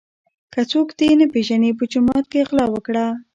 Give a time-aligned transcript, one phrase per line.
[0.53, 3.05] که څوک دي نه پیژني په جومات کي غلا وکړه.